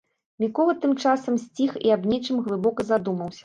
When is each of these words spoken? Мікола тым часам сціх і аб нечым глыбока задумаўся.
Мікола 0.43 0.75
тым 0.85 0.95
часам 1.03 1.37
сціх 1.45 1.77
і 1.85 1.95
аб 1.99 2.11
нечым 2.15 2.43
глыбока 2.49 2.91
задумаўся. 2.93 3.39